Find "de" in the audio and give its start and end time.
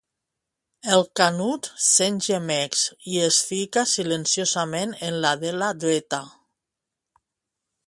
5.45-5.55